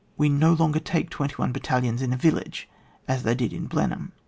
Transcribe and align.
We 0.17 0.29
no 0.29 0.53
longer 0.53 0.79
take 0.79 1.11
twenty 1.11 1.35
one 1.35 1.51
battalions 1.51 2.01
in 2.01 2.11
a 2.11 2.17
village, 2.17 2.67
as 3.07 3.21
they 3.21 3.35
did 3.35 3.53
at 3.53 3.69
Blenheim. 3.69 4.13